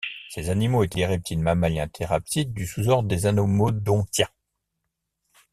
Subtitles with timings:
[0.29, 4.31] Ces animaux étaient des reptiles mammaliens thérapsides, du sous-ordre des Anomodontia.